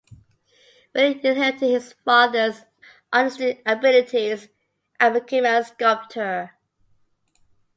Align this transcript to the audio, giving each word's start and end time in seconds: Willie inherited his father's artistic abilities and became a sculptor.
Willie 0.95 1.23
inherited 1.23 1.59
his 1.69 1.93
father's 2.03 2.63
artistic 3.13 3.61
abilities 3.67 4.47
and 4.99 5.13
became 5.13 5.45
a 5.45 5.63
sculptor. 5.63 6.57